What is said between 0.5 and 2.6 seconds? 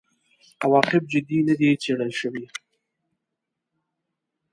عواقب جدي نه دي څېړل شوي.